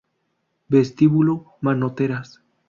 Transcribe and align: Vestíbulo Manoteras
Vestíbulo 0.67 1.45
Manoteras 1.61 2.41